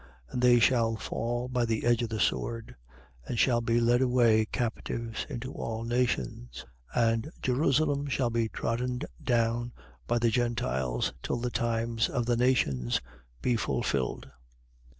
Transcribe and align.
21:24. 0.29 0.33
And 0.33 0.41
they 0.41 0.57
shall 0.59 0.95
fall 0.95 1.47
by 1.47 1.63
the 1.63 1.85
edge 1.85 2.01
of 2.01 2.09
the 2.09 2.19
sword 2.19 2.75
and 3.27 3.37
shall 3.37 3.61
be 3.61 3.79
led 3.79 4.01
away 4.01 4.45
captives 4.45 5.27
into 5.29 5.53
all 5.53 5.83
nations: 5.83 6.65
and 6.95 7.29
Jerusalem 7.39 8.07
shall 8.07 8.31
be 8.31 8.49
trodden 8.49 9.01
down 9.23 9.73
by 10.07 10.17
the 10.17 10.29
Gentiles 10.31 11.13
till 11.21 11.37
the 11.37 11.51
times 11.51 12.09
of 12.09 12.25
the 12.25 12.35
nations 12.35 12.99
be 13.43 13.55
fulfilled. 13.55 14.27